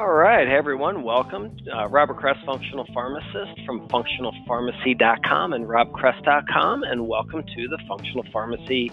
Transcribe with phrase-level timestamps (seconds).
[0.00, 1.54] All right, hey everyone, welcome.
[1.70, 8.90] Uh, Robert Kress, functional pharmacist from functionalpharmacy.com and robkress.com, and welcome to the Functional Pharmacy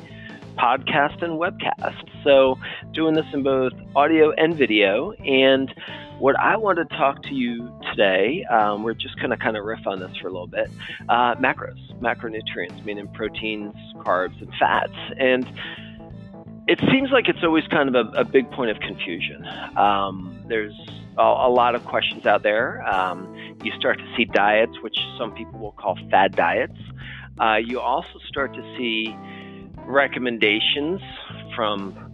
[0.58, 2.24] podcast and webcast.
[2.26, 2.60] So,
[2.92, 5.14] doing this in both audio and video.
[5.14, 5.74] And
[6.20, 9.64] what I want to talk to you today, um, we're just going to kind of
[9.64, 10.70] riff on this for a little bit
[11.08, 14.92] uh, macros, macronutrients, meaning proteins, carbs, and fats.
[15.18, 15.48] And
[16.68, 19.48] it seems like it's always kind of a, a big point of confusion.
[19.78, 20.74] Um, there's
[21.18, 22.88] a, a, lot of questions out there.
[22.88, 23.34] Um,
[23.64, 26.78] you start to see diets, which some people will call fad diets.
[27.40, 29.16] Uh, you also start to see
[29.86, 31.02] recommendations
[31.56, 32.08] from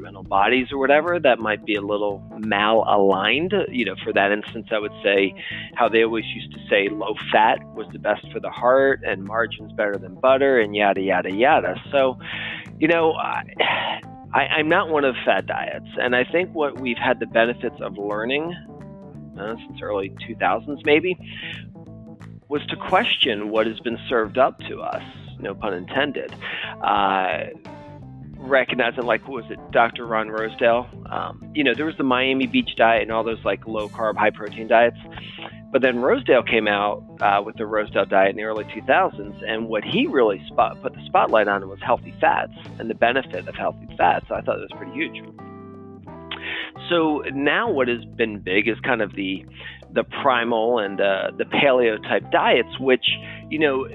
[0.00, 3.52] governmental bodies or whatever that might be a little malaligned.
[3.70, 5.34] You know, for that instance, I would say
[5.74, 9.24] how they always used to say low fat was the best for the heart and
[9.24, 11.74] margins better than butter and yada, yada, yada.
[11.90, 12.18] So,
[12.78, 13.14] you know,
[14.32, 15.88] I, am not one of fad diets.
[15.96, 18.54] And I think what we've had the benefits of learning
[19.38, 21.16] uh, since early 2000s, maybe,
[22.48, 25.02] was to question what has been served up to us,
[25.38, 26.34] no pun intended.
[26.82, 27.46] Uh,
[28.42, 32.46] recognizing like what was it dr ron rosedale um, you know there was the miami
[32.46, 34.96] beach diet and all those like low carb high protein diets
[35.72, 39.68] but then rosedale came out uh, with the rosedale diet in the early 2000s and
[39.68, 43.54] what he really spot, put the spotlight on was healthy fats and the benefit of
[43.54, 45.22] healthy fats So i thought that was pretty huge
[46.88, 49.44] so now what has been big is kind of the
[49.92, 53.04] the primal and uh, the paleo type diets which
[53.48, 53.86] you know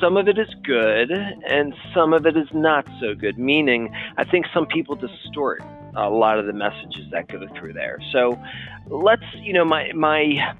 [0.00, 4.24] some of it is good and some of it is not so good, meaning I
[4.24, 5.62] think some people distort
[5.94, 7.98] a lot of the messages that go through there.
[8.12, 8.40] So
[8.86, 10.54] let's, you know, my, my,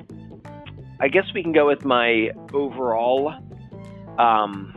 [1.00, 3.34] I guess we can go with my overall
[4.18, 4.74] um,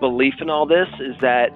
[0.00, 1.50] belief in all this is that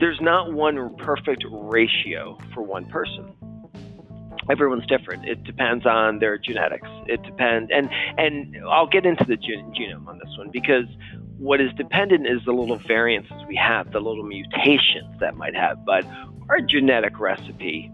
[0.00, 3.34] there's not one perfect ratio for one person
[4.50, 5.24] everyone's different.
[5.24, 6.88] It depends on their genetics.
[7.06, 7.88] It depends, and
[8.18, 10.86] and I'll get into the gen- genome on this one because
[11.38, 15.84] what is dependent is the little variances we have, the little mutations that might have.
[15.84, 16.04] But
[16.48, 17.90] our genetic recipe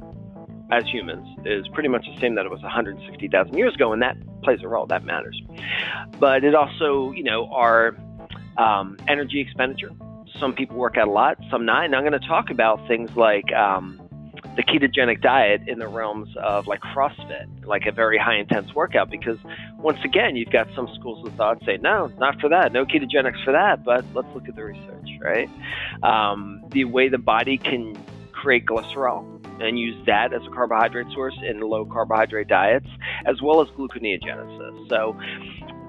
[0.71, 4.17] as humans is pretty much the same that it was 160,000 years ago, and that
[4.43, 4.87] plays a role.
[4.87, 5.41] That matters.
[6.19, 7.97] But it also, you know, our
[8.57, 9.91] um, energy expenditure.
[10.39, 11.85] Some people work out a lot, some not.
[11.85, 14.01] And I'm going to talk about things like um,
[14.57, 19.11] the ketogenic diet in the realms of like CrossFit, like a very high intense workout,
[19.11, 19.39] because
[19.79, 23.43] once again, you've got some schools of thought say, no, not for that, no ketogenics
[23.45, 25.51] for that, but let's look at the research, right?
[26.03, 27.97] Um, the way the body can
[28.33, 32.89] create glycerol and use that as a carbohydrate source in low carbohydrate diets,
[33.27, 34.89] as well as gluconeogenesis.
[34.89, 35.19] So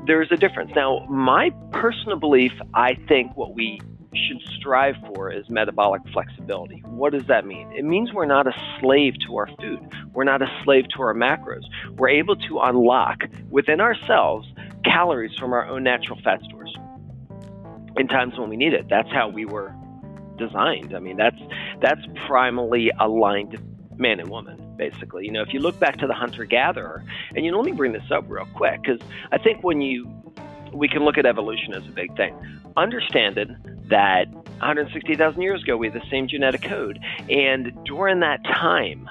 [0.05, 0.71] there's a difference.
[0.75, 3.79] Now, my personal belief, I think what we
[4.13, 6.83] should strive for is metabolic flexibility.
[6.85, 7.71] What does that mean?
[7.71, 9.79] It means we're not a slave to our food.
[10.13, 11.63] We're not a slave to our macros.
[11.91, 14.47] We're able to unlock within ourselves
[14.83, 16.75] calories from our own natural fat stores
[17.97, 18.87] in times when we need it.
[18.89, 19.73] That's how we were
[20.47, 20.95] designed.
[20.95, 21.39] I mean, that's
[21.81, 23.57] that's primally aligned
[23.97, 25.25] man and woman basically.
[25.25, 27.03] You know, if you look back to the hunter gatherer,
[27.35, 28.99] and you know, let me bring this up real quick because
[29.31, 30.11] I think when you
[30.73, 32.35] we can look at evolution as a big thing.
[32.77, 33.57] Understanding
[33.89, 36.99] that 160,000 years ago we had the same genetic code,
[37.29, 39.09] and during that time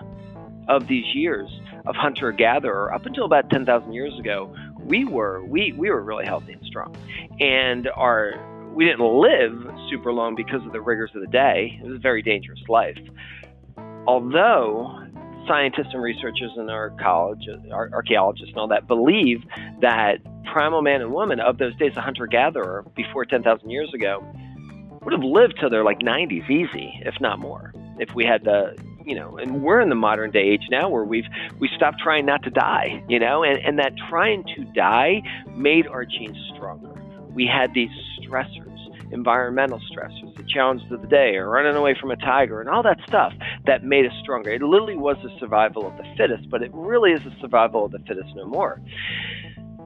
[0.69, 1.51] of these years
[1.87, 6.25] of hunter gatherer, up until about 10,000 years ago, we were we we were really
[6.25, 6.97] healthy and strong,
[7.39, 8.35] and our
[8.75, 11.79] we didn't live super long because of the rigors of the day.
[11.83, 12.99] It was a very dangerous life.
[14.07, 15.07] Although
[15.47, 19.43] scientists and researchers and our college, our archaeologists and all that believe
[19.81, 20.19] that
[20.53, 24.25] primal man and woman of those days, a hunter gatherer before 10,000 years ago,
[25.03, 28.77] would have lived till their like 90s easy, if not more, if we had the
[29.07, 31.25] you know, and we're in the modern day age now where we've
[31.59, 35.23] we stopped trying not to die, you know, and, and that trying to die
[35.57, 36.90] made our genes stronger.
[37.35, 37.91] We had these
[38.21, 38.71] stressors
[39.13, 42.83] environmental stressors, the challenges of the day, or running away from a tiger, and all
[42.83, 43.33] that stuff
[43.67, 44.51] that made us stronger.
[44.51, 47.93] It literally was the survival of the fittest, but it really is the survival of
[47.93, 48.81] the fittest no more.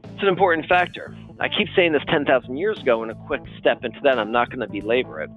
[0.04, 1.16] It's an important factor.
[1.40, 4.50] I keep saying this 10,000 years ago, and a quick step into that, I'm not
[4.50, 5.30] going to belabor it.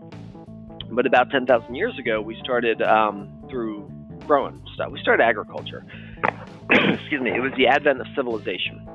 [0.92, 3.92] But about 10,000 years ago, we started um, through
[4.26, 4.92] growing stuff.
[4.92, 5.86] We started agriculture.
[6.70, 7.32] Excuse me.
[7.32, 8.88] It was the advent of civilization.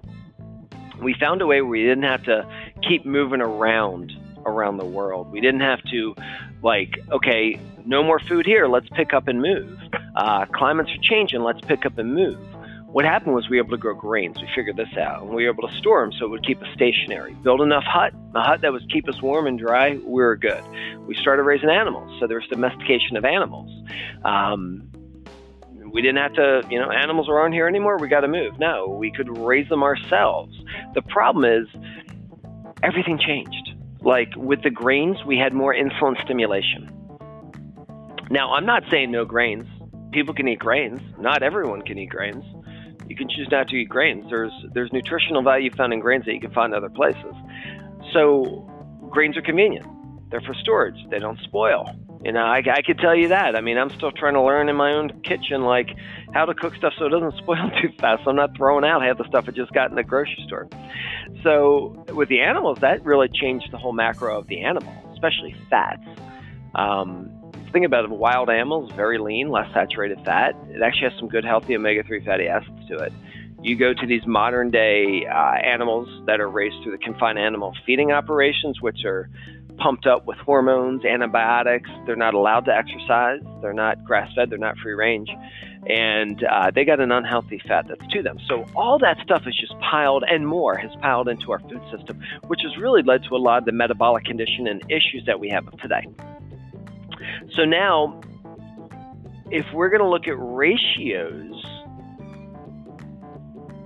[1.02, 2.46] We found a way where we didn't have to
[2.82, 4.12] keep moving around
[4.44, 5.30] around the world.
[5.30, 6.16] We didn't have to,
[6.62, 9.78] like, okay, no more food here, let's pick up and move.
[10.16, 12.38] Uh, climates are changing, let's pick up and move.
[12.86, 14.36] What happened was we were able to grow grains.
[14.38, 15.22] We figured this out.
[15.22, 17.32] And we were able to store them so it would keep us stationary.
[17.42, 20.62] Build enough hut, a hut that would keep us warm and dry, we were good.
[21.06, 22.14] We started raising animals.
[22.20, 23.70] So there was domestication of animals.
[24.26, 24.91] Um,
[25.92, 27.98] We didn't have to, you know, animals aren't here anymore.
[27.98, 28.58] We got to move.
[28.58, 30.56] No, we could raise them ourselves.
[30.94, 31.68] The problem is
[32.82, 33.74] everything changed.
[34.00, 36.90] Like with the grains, we had more insulin stimulation.
[38.30, 39.66] Now, I'm not saying no grains.
[40.12, 41.00] People can eat grains.
[41.18, 42.44] Not everyone can eat grains.
[43.06, 44.24] You can choose not to eat grains.
[44.30, 47.34] There's there's nutritional value found in grains that you can find other places.
[48.12, 48.66] So
[49.10, 49.86] grains are convenient.
[50.32, 50.96] They're for storage.
[51.10, 51.94] They don't spoil.
[52.24, 53.54] You know, I, I could tell you that.
[53.54, 55.90] I mean, I'm still trying to learn in my own kitchen, like
[56.32, 58.24] how to cook stuff so it doesn't spoil too fast.
[58.24, 60.68] So I'm not throwing out half the stuff I just got in the grocery store.
[61.42, 66.02] So with the animals, that really changed the whole macro of the animal, especially fats.
[66.74, 67.30] Um,
[67.70, 70.56] think about it, wild animals, very lean, less saturated fat.
[70.70, 73.12] It actually has some good, healthy omega-3 fatty acids to it.
[73.62, 77.74] You go to these modern day uh, animals that are raised through the confined animal
[77.86, 79.28] feeding operations, which are
[79.78, 81.90] pumped up with hormones, antibiotics.
[82.06, 83.40] They're not allowed to exercise.
[83.60, 84.50] They're not grass fed.
[84.50, 85.28] They're not free range.
[85.88, 88.38] And uh, they got an unhealthy fat that's to them.
[88.48, 92.20] So all that stuff is just piled and more has piled into our food system,
[92.46, 95.48] which has really led to a lot of the metabolic condition and issues that we
[95.48, 96.06] have today.
[97.54, 98.20] So now,
[99.50, 101.64] if we're going to look at ratios,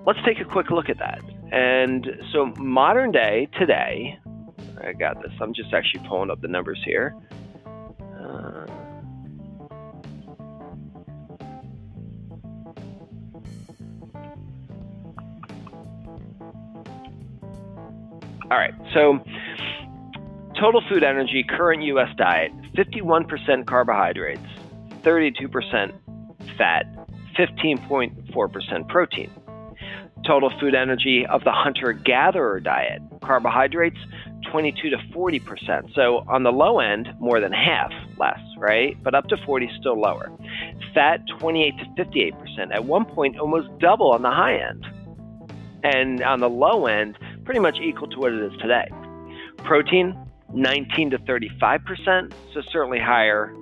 [0.07, 1.21] let's take a quick look at that.
[1.53, 4.19] And so, modern day, today,
[4.83, 5.33] I got this.
[5.41, 7.15] I'm just actually pulling up the numbers here.
[8.01, 8.67] Uh,
[18.51, 19.19] all right, so
[20.59, 22.09] total food energy, current U.S.
[22.17, 24.43] diet 51% carbohydrates,
[25.03, 25.93] 32%
[26.59, 26.85] fat,
[27.39, 29.31] 15.4% protein.
[30.27, 33.99] Total food energy of the hunter gatherer diet, carbohydrates
[34.57, 35.95] 22 to 40%.
[35.95, 38.97] So on the low end, more than half less, right?
[39.03, 40.33] But up to 40 still lower.
[40.95, 42.75] Fat 28 to 58%.
[42.75, 44.87] At one point, almost double on the high end.
[45.85, 48.89] And on the low end, pretty much equal to what it is today.
[49.59, 50.17] Protein
[50.55, 53.55] 19 to 35 percent, so certainly higher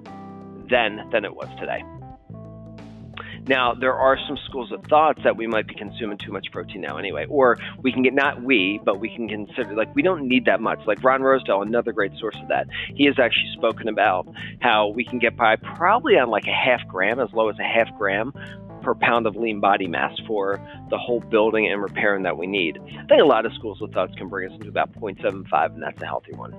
[0.70, 1.82] than than it was today.
[3.46, 6.80] Now, there are some schools of thoughts that we might be consuming too much protein
[6.80, 10.26] now anyway, or we can get, not we, but we can consider, like, we don't
[10.26, 10.78] need that much.
[10.86, 14.26] Like Ron Rosedale, another great source of that, he has actually spoken about
[14.60, 17.64] how we can get by probably on like a half gram, as low as a
[17.64, 18.32] half gram
[18.82, 20.60] per pound of lean body mass for
[20.90, 22.78] the whole building and repairing that we need.
[22.78, 25.82] I think a lot of schools of thoughts can bring us into about 0.75, and
[25.82, 26.54] that's a healthy one.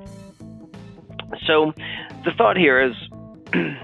[1.45, 1.73] So
[2.23, 2.93] the thought here is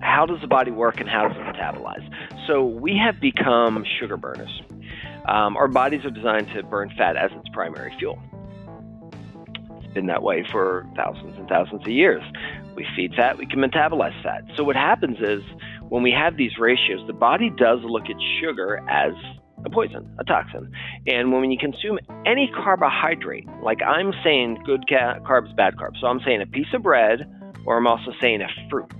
[0.00, 2.08] how does the body work and how does it metabolize?
[2.46, 4.62] So we have become sugar burners.
[5.28, 8.18] Um, our bodies are designed to burn fat as its primary fuel.
[9.78, 12.22] It's been that way for thousands and thousands of years.
[12.74, 14.42] We feed fat, we can metabolize fat.
[14.56, 15.42] So what happens is
[15.88, 19.12] when we have these ratios, the body does look at sugar as
[19.64, 20.72] a poison, a toxin.
[21.06, 26.06] And when you consume any carbohydrate, like I'm saying good ca- carbs, bad carbs, so
[26.06, 27.30] I'm saying a piece of bread,
[27.66, 28.90] or I'm also saying a fruit.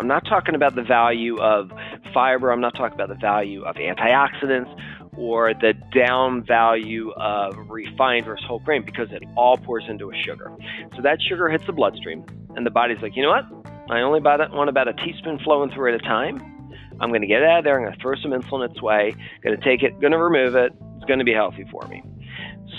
[0.00, 1.70] I'm not talking about the value of
[2.12, 4.74] fiber, I'm not talking about the value of antioxidants
[5.16, 10.22] or the down value of refined versus whole grain because it all pours into a
[10.22, 10.50] sugar.
[10.96, 12.24] So that sugar hits the bloodstream,
[12.56, 13.44] and the body's like, you know what?
[13.90, 16.38] I only want about a teaspoon flowing through at a time.
[17.00, 17.76] I'm going to get it out of there.
[17.76, 19.14] I'm going to throw some insulin its way.
[19.42, 20.00] Going to take it.
[20.00, 20.72] Going to remove it.
[20.96, 22.02] It's going to be healthy for me.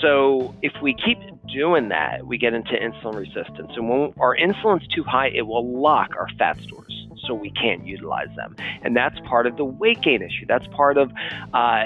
[0.00, 1.18] So if we keep
[1.52, 3.70] doing that, we get into insulin resistance.
[3.76, 6.83] And when our insulin's too high, it will lock our fat stores,
[7.26, 8.56] so we can't utilize them.
[8.82, 10.46] And that's part of the weight gain issue.
[10.46, 11.10] That's part of
[11.52, 11.84] uh,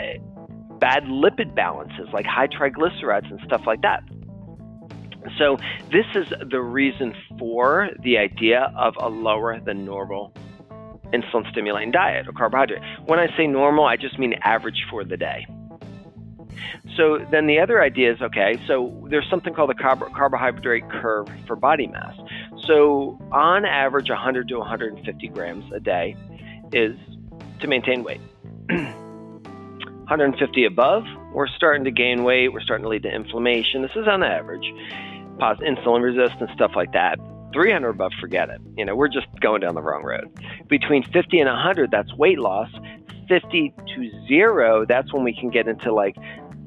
[0.79, 4.03] bad lipid balances, like high triglycerides and stuff like that.
[5.37, 5.59] So,
[5.91, 10.33] this is the reason for the idea of a lower than normal
[11.13, 12.83] insulin stimulating diet or carbohydrate.
[13.07, 15.47] When I say normal, I just mean average for the day.
[16.97, 21.29] So then the other idea is okay, so there's something called the carb- carbohydrate curve
[21.47, 22.15] for body mass.
[22.67, 26.17] So on average, 100 to 150 grams a day
[26.73, 26.97] is
[27.61, 28.21] to maintain weight.
[28.69, 33.83] 150 above, we're starting to gain weight, we're starting to lead to inflammation.
[33.83, 34.65] This is on average
[35.41, 37.19] insulin resistance, stuff like that.
[37.53, 38.61] 300 above, forget it.
[38.77, 40.31] You know, we're just going down the wrong road.
[40.69, 42.71] Between 50 and 100, that's weight loss.
[43.29, 46.17] 50 to zero, that's when we can get into like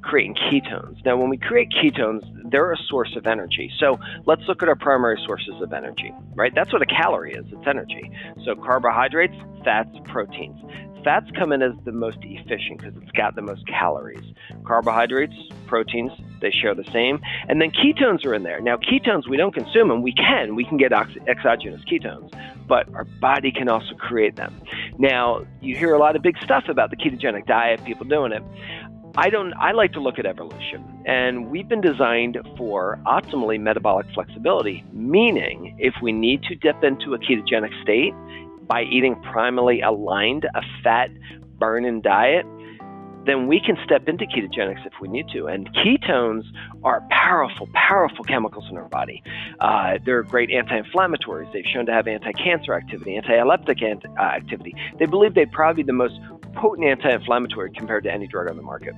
[0.01, 1.03] creating ketones.
[1.05, 3.72] Now, when we create ketones, they're a source of energy.
[3.79, 6.53] So let's look at our primary sources of energy, right?
[6.53, 8.12] That's what a calorie is it's energy.
[8.46, 10.60] So carbohydrates, fats, proteins.
[11.03, 14.24] Fats come in as the most efficient because it's got the most calories.
[14.65, 15.34] Carbohydrates,
[15.65, 17.20] proteins, they share the same.
[17.48, 18.62] And then ketones are in there.
[18.62, 20.03] Now, ketones, we don't consume them.
[20.03, 20.55] We can.
[20.55, 20.91] We can get
[21.27, 22.31] exogenous ketones,
[22.67, 24.62] but our body can also create them.
[25.00, 28.43] Now, you hear a lot of big stuff about the ketogenic diet, people doing it.
[29.17, 34.05] I don't I like to look at evolution and we've been designed for optimally metabolic
[34.13, 38.13] flexibility meaning if we need to dip into a ketogenic state
[38.67, 41.09] by eating primarily aligned a fat
[41.59, 42.45] burning diet
[43.25, 45.47] then we can step into ketogenics if we need to.
[45.47, 46.43] And ketones
[46.83, 49.21] are powerful, powerful chemicals in our body.
[49.59, 51.51] Uh, they're great anti inflammatories.
[51.53, 54.73] They've shown to have anti cancer activity, anti epileptic uh, activity.
[54.99, 56.15] They believe they'd probably the most
[56.53, 58.93] potent anti inflammatory compared to any drug on the market.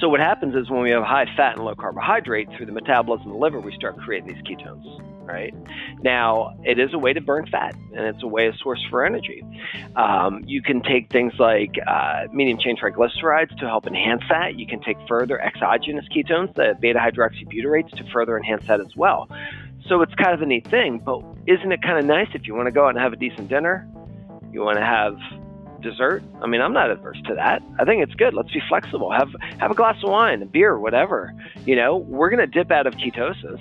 [0.00, 3.28] So, what happens is when we have high fat and low carbohydrate through the metabolism
[3.28, 4.84] of the liver, we start creating these ketones
[5.30, 5.54] right?
[6.02, 9.04] Now, it is a way to burn fat, and it's a way, a source for
[9.04, 9.44] energy.
[9.96, 14.56] Um, you can take things like uh, medium chain triglycerides to help enhance that.
[14.56, 19.28] You can take further exogenous ketones, the beta hydroxybutyrates, to further enhance that as well.
[19.88, 22.54] So it's kind of a neat thing, but isn't it kind of nice if you
[22.54, 23.88] want to go out and have a decent dinner?
[24.52, 25.16] You want to have
[25.80, 26.22] dessert.
[26.42, 27.62] I mean, I'm not adverse to that.
[27.78, 28.34] I think it's good.
[28.34, 29.10] Let's be flexible.
[29.10, 31.34] Have have a glass of wine, a beer, whatever.
[31.66, 33.60] You know, we're to dip out of ketosis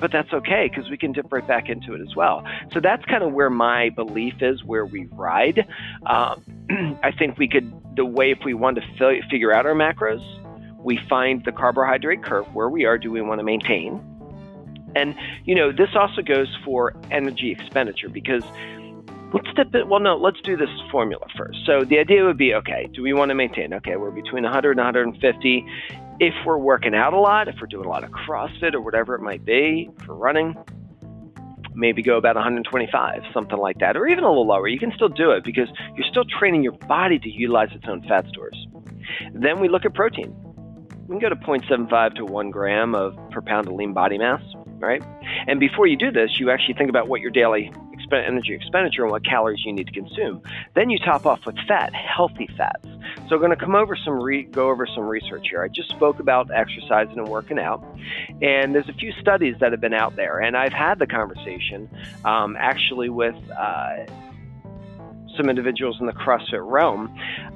[0.00, 2.42] but that's okay because we can dip right back into it as well.
[2.72, 5.66] So that's kind of where my belief is, where we ride.
[6.06, 9.74] Um, I think we could, the way if we want to fi- figure out our
[9.74, 10.24] macros,
[10.82, 12.96] we find the carbohydrate curve where we are.
[12.96, 14.02] Do we want to maintain?
[14.96, 15.14] And
[15.44, 18.42] you know, this also goes for energy expenditure because
[19.32, 19.88] let's dip it.
[19.88, 21.58] Well, no, let's do this formula first.
[21.66, 23.74] So the idea would be, okay, do we want to maintain?
[23.74, 25.66] Okay, we're between 100 and 150
[26.20, 29.14] if we're working out a lot, if we're doing a lot of CrossFit or whatever
[29.14, 30.54] it might be for running,
[31.74, 34.68] maybe go about 125, something like that, or even a little lower.
[34.68, 38.02] You can still do it because you're still training your body to utilize its own
[38.06, 38.66] fat stores.
[39.32, 40.34] Then we look at protein.
[41.08, 44.42] We can go to 0.75 to 1 gram of per pound of lean body mass,
[44.78, 45.02] right?
[45.46, 47.72] And before you do this, you actually think about what your daily
[48.18, 50.42] energy expenditure and what calories you need to consume.
[50.74, 52.86] Then you top off with fat, healthy fats.
[53.28, 55.62] So I'm going to come over some re- go over some research here.
[55.62, 57.84] I just spoke about exercising and working out,
[58.42, 61.88] and there's a few studies that have been out there, and I've had the conversation
[62.24, 63.36] um, actually with.
[63.50, 64.06] Uh,
[65.36, 67.08] some individuals in the CrossFit realm.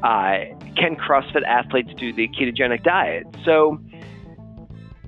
[0.02, 0.44] Uh,
[0.76, 3.26] can CrossFit athletes do the ketogenic diet?
[3.44, 3.78] So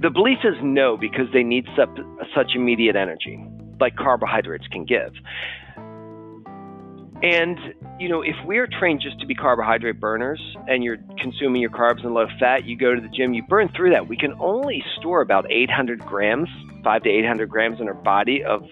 [0.01, 1.89] the belief is no, because they need such,
[2.35, 3.43] such immediate energy
[3.81, 5.13] like carbohydrates can give.
[7.23, 7.59] And,
[7.99, 12.05] you know, if we're trained just to be carbohydrate burners and you're consuming your carbs
[12.05, 14.07] and low fat, you go to the gym, you burn through that.
[14.07, 16.49] We can only store about 800 grams,
[16.85, 18.65] five to 800 grams in our body of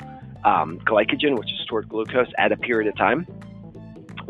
[0.45, 3.27] um, glycogen, which is stored glucose, at a period of time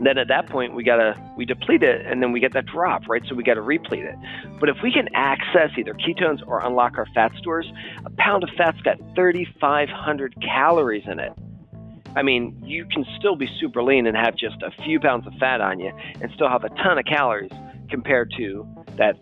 [0.06, 3.08] then at that point we gotta we deplete it and then we get that drop
[3.08, 3.22] right?
[3.28, 4.16] So we gotta replete it.
[4.60, 7.70] But if we can access either ketones or unlock our fat stores
[8.04, 11.32] a pound of fat's got 3500 calories in it.
[12.16, 15.34] I mean you can still be super lean and have just a few pounds of
[15.34, 17.52] fat on you and still have a ton of calories
[17.90, 19.16] compared to that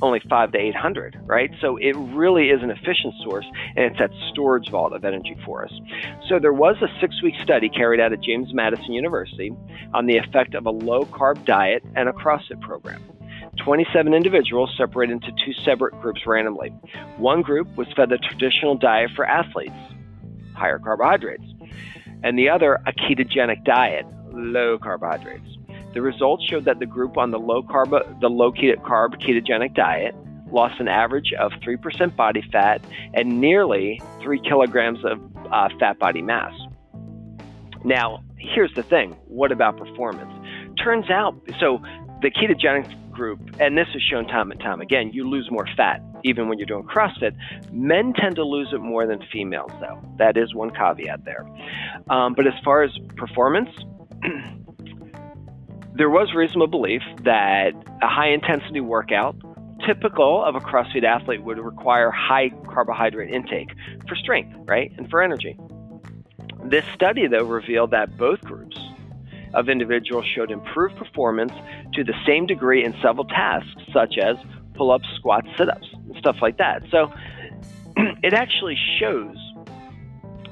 [0.00, 1.50] only five to 800, right?
[1.60, 5.64] So it really is an efficient source, and it's that storage vault of energy for
[5.64, 5.72] us.
[6.28, 9.52] So there was a six week study carried out at James Madison University
[9.94, 13.02] on the effect of a low carb diet and a CrossFit program.
[13.64, 16.70] 27 individuals separated into two separate groups randomly.
[17.16, 19.74] One group was fed the traditional diet for athletes,
[20.54, 21.44] higher carbohydrates,
[22.22, 25.57] and the other a ketogenic diet, low carbohydrates.
[25.98, 27.90] The results showed that the group on the low carb,
[28.20, 30.14] the low carb ketogenic diet
[30.52, 32.80] lost an average of 3% body fat
[33.14, 36.54] and nearly 3 kilograms of uh, fat body mass.
[37.84, 40.32] Now, here's the thing what about performance?
[40.80, 41.82] Turns out, so
[42.22, 46.00] the ketogenic group, and this is shown time and time again, you lose more fat
[46.22, 47.34] even when you're doing CrossFit.
[47.72, 50.00] Men tend to lose it more than females, though.
[50.18, 51.44] That is one caveat there.
[52.08, 53.70] Um, but as far as performance,
[55.98, 59.34] there was reasonable belief that a high intensity workout,
[59.84, 63.70] typical of a CrossFit athlete, would require high carbohydrate intake
[64.08, 65.58] for strength, right, and for energy.
[66.64, 68.78] This study, though, revealed that both groups
[69.54, 71.52] of individuals showed improved performance
[71.94, 74.36] to the same degree in several tasks, such as
[74.74, 76.82] pull ups, squats, sit ups, and stuff like that.
[76.92, 77.12] So
[78.22, 79.36] it actually shows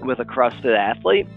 [0.01, 1.29] with a CrossFit athlete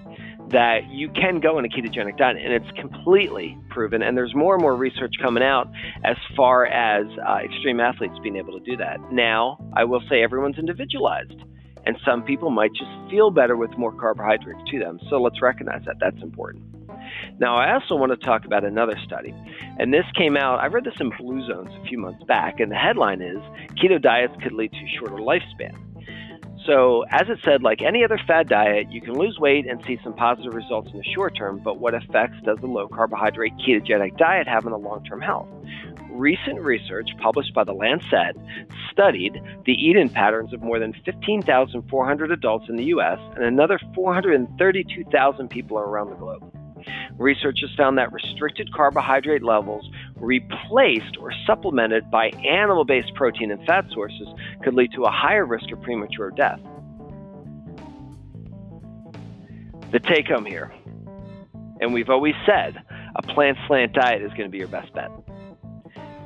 [0.51, 4.01] that you can go on a ketogenic diet, and it's completely proven.
[4.01, 5.69] And there's more and more research coming out
[6.03, 8.99] as far as uh, extreme athletes being able to do that.
[9.11, 11.35] Now, I will say everyone's individualized,
[11.85, 14.99] and some people might just feel better with more carbohydrates to them.
[15.09, 15.95] So let's recognize that.
[15.99, 16.63] That's important.
[17.39, 19.33] Now, I also want to talk about another study,
[19.77, 20.59] and this came out.
[20.59, 23.39] I read this in Blue Zones a few months back, and the headline is
[23.81, 25.88] Keto diets could lead to shorter lifespan.
[26.65, 29.97] So, as it said, like any other fad diet, you can lose weight and see
[30.03, 34.17] some positive results in the short term, but what effects does a low carbohydrate ketogenic
[34.17, 35.47] diet have on the long term health?
[36.11, 38.35] Recent research published by the Lancet
[38.91, 43.79] studied the eat in patterns of more than 15,400 adults in the US and another
[43.95, 46.58] 432,000 people around the globe.
[47.17, 53.85] Researchers found that restricted carbohydrate levels replaced or supplemented by animal based protein and fat
[53.91, 54.27] sources
[54.63, 56.59] could lead to a higher risk of premature death.
[59.91, 60.71] The take home here,
[61.81, 62.77] and we've always said
[63.15, 65.09] a plant slant diet is going to be your best bet.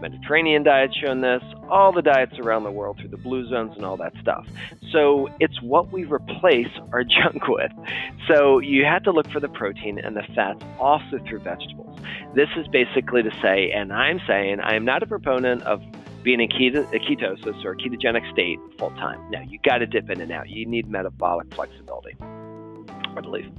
[0.04, 3.86] Mediterranean diet's shown this, all the diets around the world through the blue zones and
[3.86, 4.46] all that stuff.
[4.92, 7.72] So it's what we replace our junk with.
[8.28, 11.98] So you have to look for the protein and the fats also through vegetables.
[12.36, 15.82] This is basically to say, and I'm saying, I am not a proponent of
[16.22, 19.32] being in keto, ketosis or ketogenic state full time.
[19.32, 20.50] No, you got to dip in and out.
[20.50, 23.50] You need metabolic flexibility, I believe.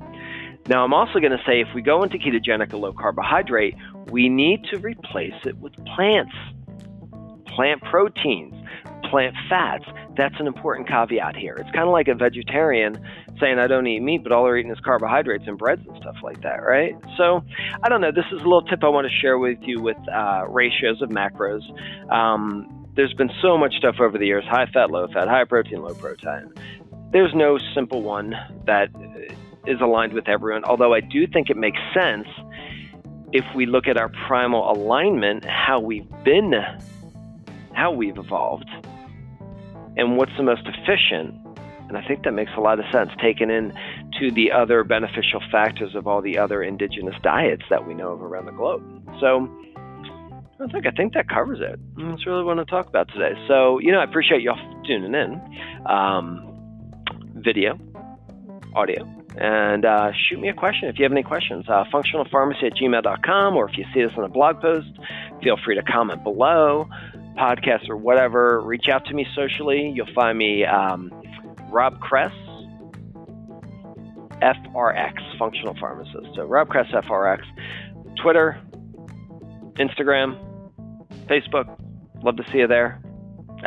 [0.67, 3.75] Now, I'm also going to say if we go into ketogenic or low carbohydrate,
[4.11, 6.33] we need to replace it with plants,
[7.55, 8.55] plant proteins,
[9.11, 9.85] plant fats.
[10.17, 11.55] That's an important caveat here.
[11.55, 12.99] It's kind of like a vegetarian
[13.39, 16.17] saying, I don't eat meat, but all they're eating is carbohydrates and breads and stuff
[16.23, 16.95] like that, right?
[17.19, 17.45] So,
[17.83, 18.13] I don't know.
[18.13, 21.11] This is a little tip I want to share with you with uh, ratios of
[21.11, 21.63] macros.
[22.11, 25.83] Um, there's been so much stuff over the years high fat, low fat, high protein,
[25.83, 26.53] low protein.
[27.13, 28.35] There's no simple one
[28.67, 28.89] that
[29.67, 32.29] is aligned with everyone, although I do think it makes sense
[33.33, 36.55] if we look at our primal alignment, how we've been,
[37.75, 38.71] how we've evolved,
[39.97, 41.35] and what's the most efficient.
[41.89, 43.73] And I think that makes a lot of sense, taken in
[44.21, 48.23] to the other beneficial factors of all the other indigenous diets that we know of
[48.23, 48.83] around the globe.
[49.21, 49.49] So
[50.61, 51.79] I think I think that covers it.
[51.97, 53.33] That's really what I want to talk about today.
[53.49, 54.57] So, you know, I appreciate y'all
[54.87, 55.41] tuning in.
[55.87, 56.51] Um,
[57.35, 57.79] video,
[58.75, 59.05] audio,
[59.37, 61.65] and uh, shoot me a question if you have any questions.
[61.69, 64.89] Uh, functionalpharmacy at gmail.com, or if you see this on a blog post,
[65.43, 66.87] feel free to comment below,
[67.37, 68.61] podcast or whatever.
[68.61, 69.93] Reach out to me socially.
[69.95, 71.11] You'll find me um,
[71.71, 72.33] Rob Kress,
[74.41, 76.35] FRX, Functional Pharmacist.
[76.37, 77.41] So Rob Kress, FRX,
[78.23, 78.61] Twitter,
[79.75, 80.39] Instagram,
[81.27, 81.77] Facebook.
[82.23, 83.04] Love to see you there.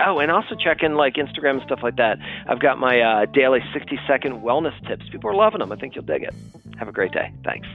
[0.05, 2.17] Oh, and also check in like Instagram and stuff like that.
[2.47, 5.09] I've got my uh, daily 60 second wellness tips.
[5.09, 5.71] People are loving them.
[5.71, 6.33] I think you'll dig it.
[6.77, 7.31] Have a great day.
[7.43, 7.67] Thanks.